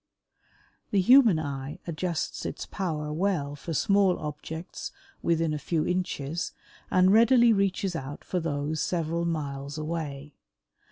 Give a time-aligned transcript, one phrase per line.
[0.89, 6.53] The human eye adjusts its power well for small objects within a few inches
[6.89, 10.33] and readily reaches out for those several miles away.